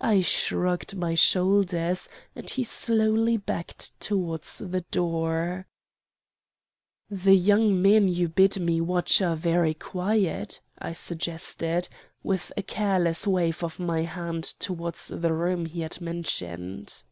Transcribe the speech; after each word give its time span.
"I 0.00 0.22
shrugged 0.22 0.96
my 0.96 1.14
shoulders 1.14 2.08
and 2.34 2.48
he 2.48 2.64
slowly 2.64 3.36
backed 3.36 4.00
towards 4.00 4.56
the 4.56 4.80
door. 4.90 5.66
"'The 7.10 7.36
young 7.36 7.82
men 7.82 8.06
you 8.06 8.26
bid 8.30 8.58
me 8.58 8.80
watch 8.80 9.20
are 9.20 9.36
very 9.36 9.74
quiet,' 9.74 10.62
I 10.78 10.92
suggested, 10.94 11.90
with 12.22 12.50
a 12.56 12.62
careless 12.62 13.26
wave 13.26 13.62
of 13.62 13.78
my 13.78 14.00
hand 14.04 14.44
towards 14.44 15.08
the 15.08 15.34
room 15.34 15.66
he 15.66 15.82
had 15.82 16.00
mentioned. 16.00 17.02